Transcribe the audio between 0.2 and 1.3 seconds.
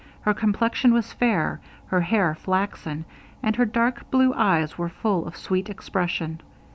Her complexion was